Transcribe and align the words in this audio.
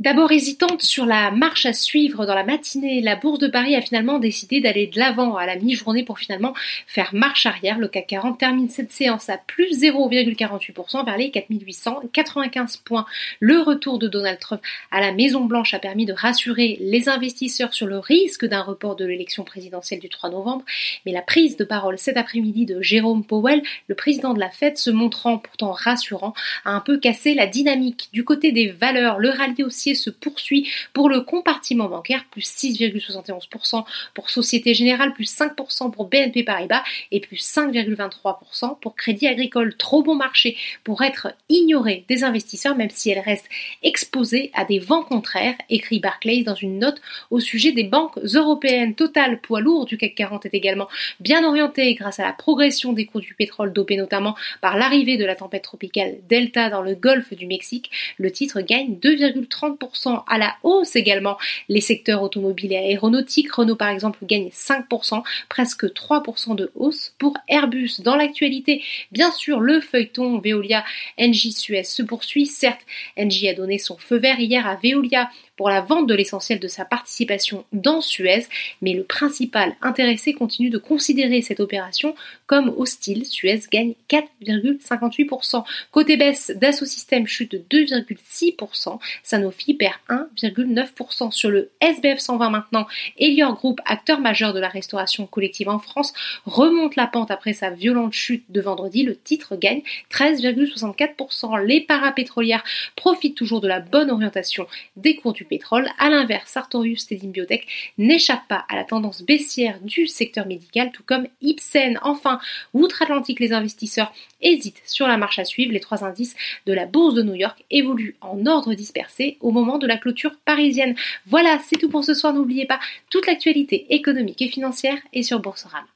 D'abord 0.00 0.32
hésitante 0.32 0.80
sur 0.80 1.04
la 1.04 1.30
marche 1.30 1.66
à 1.66 1.74
suivre 1.74 2.24
dans 2.24 2.34
la 2.34 2.42
matinée, 2.42 3.02
la 3.02 3.16
Bourse 3.16 3.38
de 3.38 3.48
Paris 3.48 3.76
a 3.76 3.82
finalement 3.82 4.18
décidé 4.18 4.62
d'aller 4.62 4.86
de 4.86 4.98
l'avant 4.98 5.36
à 5.36 5.44
la 5.44 5.56
mi-journée 5.56 6.04
pour 6.04 6.18
finalement 6.18 6.54
faire 6.86 7.10
marche 7.12 7.44
arrière. 7.44 7.78
Le 7.78 7.86
CAC 7.86 8.06
40 8.06 8.38
termine 8.38 8.70
cette 8.70 8.92
séance 8.92 9.28
à 9.28 9.36
plus 9.36 9.82
0,48% 9.82 11.04
vers 11.04 11.18
les 11.18 11.30
4895 11.30 12.78
points. 12.78 13.04
Le 13.40 13.60
retour 13.60 13.98
de 13.98 14.08
Donald 14.08 14.38
Trump 14.38 14.62
à 14.90 15.02
la 15.02 15.12
Maison 15.12 15.44
Blanche 15.44 15.74
a 15.74 15.78
permis 15.78 16.06
de 16.06 16.14
rassurer 16.14 16.78
les 16.80 17.10
investisseurs 17.10 17.74
sur 17.74 17.86
le 17.86 17.98
risque 17.98 18.46
d'un 18.46 18.62
report 18.62 18.96
de 18.96 19.04
l'élection 19.04 19.44
présidentielle 19.44 20.00
du 20.00 20.08
3 20.08 20.30
novembre. 20.30 20.64
Mais 21.04 21.12
la 21.12 21.20
prise 21.20 21.58
de 21.58 21.64
parole 21.64 21.98
cet 21.98 22.16
après-midi 22.16 22.64
de 22.64 22.80
Jérôme 22.80 23.22
Powell, 23.22 23.62
le 23.86 23.94
président 23.94 24.32
de 24.32 24.40
la 24.40 24.48
Fed, 24.48 24.78
se 24.78 24.88
montrant 24.88 25.36
pourtant 25.36 25.72
rassurant, 25.72 26.32
a 26.64 26.70
un 26.70 26.80
peu 26.80 26.96
cassé 26.96 27.34
la 27.34 27.46
dynamique. 27.46 28.08
Du 28.14 28.24
côté 28.24 28.50
des 28.50 28.68
valeurs, 28.68 29.18
le 29.18 29.28
rallye 29.28 29.62
aussi 29.62 29.89
se 29.94 30.10
poursuit 30.10 30.68
pour 30.92 31.08
le 31.08 31.20
compartiment 31.20 31.88
bancaire, 31.88 32.24
plus 32.30 32.42
6,71% 32.42 33.84
pour 34.14 34.30
Société 34.30 34.74
Générale, 34.74 35.12
plus 35.12 35.30
5% 35.32 35.90
pour 35.90 36.06
BNP 36.06 36.42
Paribas 36.42 36.82
et 37.10 37.20
plus 37.20 37.36
5,23% 37.36 38.78
pour 38.80 38.96
Crédit 38.96 39.26
Agricole. 39.26 39.76
Trop 39.76 40.02
bon 40.02 40.14
marché 40.14 40.56
pour 40.84 41.02
être 41.02 41.34
ignoré 41.48 42.04
des 42.08 42.24
investisseurs, 42.24 42.76
même 42.76 42.90
si 42.90 43.10
elle 43.10 43.18
reste 43.20 43.46
exposée 43.82 44.50
à 44.54 44.64
des 44.64 44.78
vents 44.78 45.02
contraires, 45.02 45.56
écrit 45.68 46.00
Barclays 46.00 46.42
dans 46.42 46.54
une 46.54 46.78
note 46.78 47.00
au 47.30 47.40
sujet 47.40 47.72
des 47.72 47.84
banques 47.84 48.18
européennes. 48.34 48.94
Total, 48.94 49.40
poids 49.40 49.60
lourd 49.60 49.86
du 49.86 49.96
CAC 49.96 50.14
40 50.14 50.46
est 50.46 50.54
également 50.54 50.88
bien 51.20 51.44
orienté 51.44 51.94
grâce 51.94 52.20
à 52.20 52.24
la 52.24 52.32
progression 52.32 52.92
des 52.92 53.06
cours 53.06 53.20
du 53.20 53.34
pétrole 53.34 53.72
dopé 53.72 53.96
notamment 53.96 54.36
par 54.60 54.76
l'arrivée 54.76 55.16
de 55.16 55.24
la 55.24 55.36
tempête 55.36 55.64
tropicale 55.64 56.16
Delta 56.28 56.70
dans 56.70 56.82
le 56.82 56.94
golfe 56.94 57.34
du 57.34 57.46
Mexique. 57.46 57.90
Le 58.18 58.30
titre 58.30 58.60
gagne 58.60 58.94
2,30% 58.94 59.79
à 60.26 60.38
la 60.38 60.56
hausse 60.62 60.96
également. 60.96 61.38
Les 61.68 61.80
secteurs 61.80 62.22
automobiles 62.22 62.72
et 62.72 62.76
aéronautiques, 62.76 63.52
Renault 63.52 63.76
par 63.76 63.88
exemple 63.88 64.18
gagne 64.22 64.48
5%, 64.48 65.22
presque 65.48 65.86
3% 65.86 66.54
de 66.54 66.70
hausse 66.74 67.14
pour 67.18 67.36
Airbus. 67.48 68.00
Dans 68.00 68.16
l'actualité, 68.16 68.82
bien 69.12 69.30
sûr, 69.30 69.60
le 69.60 69.80
feuilleton 69.80 70.38
Veolia 70.38 70.84
NJ 71.18 71.50
Suez 71.50 71.84
se 71.84 72.02
poursuit. 72.02 72.46
Certes, 72.46 72.84
NJ 73.16 73.46
a 73.46 73.54
donné 73.54 73.78
son 73.78 73.96
feu 73.96 74.18
vert 74.18 74.40
hier 74.40 74.66
à 74.66 74.76
Veolia 74.76 75.30
pour 75.56 75.68
la 75.68 75.82
vente 75.82 76.06
de 76.06 76.14
l'essentiel 76.14 76.58
de 76.58 76.68
sa 76.68 76.86
participation 76.86 77.66
dans 77.74 78.00
Suez, 78.00 78.46
mais 78.80 78.94
le 78.94 79.04
principal 79.04 79.76
intéressé 79.82 80.32
continue 80.32 80.70
de 80.70 80.78
considérer 80.78 81.42
cette 81.42 81.60
opération 81.60 82.14
comme 82.46 82.72
hostile. 82.78 83.26
Suez 83.26 83.60
gagne 83.70 83.92
4,58%. 84.08 85.62
Côté 85.90 86.16
baisse, 86.16 86.50
Dassault 86.56 86.86
chute 87.26 87.52
de 87.52 87.58
2,6%. 87.58 88.98
Sanofi 89.22 89.69
perd 89.74 89.94
1,9%. 90.08 91.30
Sur 91.30 91.50
le 91.50 91.70
SBF 91.80 92.18
120 92.18 92.50
maintenant, 92.50 92.86
Elior 93.18 93.54
Group, 93.54 93.80
acteur 93.84 94.20
majeur 94.20 94.52
de 94.52 94.60
la 94.60 94.68
restauration 94.68 95.26
collective 95.26 95.68
en 95.68 95.78
France, 95.78 96.12
remonte 96.46 96.96
la 96.96 97.06
pente 97.06 97.30
après 97.30 97.52
sa 97.52 97.70
violente 97.70 98.12
chute 98.12 98.44
de 98.50 98.60
vendredi. 98.60 99.02
Le 99.02 99.16
titre 99.16 99.56
gagne 99.56 99.82
13,64%. 100.10 101.64
Les 101.64 101.80
parapétrolières 101.80 102.64
profitent 102.96 103.36
toujours 103.36 103.60
de 103.60 103.68
la 103.68 103.80
bonne 103.80 104.10
orientation 104.10 104.66
des 104.96 105.16
cours 105.16 105.32
du 105.32 105.44
pétrole. 105.44 105.88
A 105.98 106.10
l'inverse, 106.10 106.50
Sartorius 106.50 107.06
Tedim 107.06 107.30
Biotech 107.30 107.66
n'échappe 107.98 108.46
pas 108.48 108.64
à 108.68 108.76
la 108.76 108.84
tendance 108.84 109.22
baissière 109.22 109.78
du 109.82 110.06
secteur 110.06 110.46
médical, 110.46 110.90
tout 110.92 111.02
comme 111.04 111.26
Ipsen. 111.42 111.98
Enfin, 112.02 112.40
outre-Atlantique, 112.74 113.40
les 113.40 113.52
investisseurs 113.52 114.12
hésitent 114.42 114.82
sur 114.84 115.06
la 115.06 115.16
marche 115.16 115.38
à 115.38 115.44
suivre. 115.44 115.72
Les 115.72 115.80
trois 115.80 116.04
indices 116.04 116.36
de 116.66 116.72
la 116.72 116.86
bourse 116.86 117.14
de 117.14 117.22
New 117.22 117.34
York 117.34 117.64
évoluent 117.70 118.16
en 118.20 118.46
ordre 118.46 118.74
dispersé 118.74 119.36
au 119.40 119.50
de 119.78 119.86
la 119.86 119.96
clôture 119.96 120.36
parisienne. 120.44 120.94
Voilà, 121.26 121.58
c'est 121.64 121.76
tout 121.76 121.88
pour 121.88 122.04
ce 122.04 122.14
soir. 122.14 122.34
N'oubliez 122.34 122.66
pas, 122.66 122.80
toute 123.10 123.26
l'actualité 123.26 123.86
économique 123.94 124.42
et 124.42 124.48
financière 124.48 124.98
est 125.12 125.22
sur 125.22 125.40
Boursorama. 125.40 125.86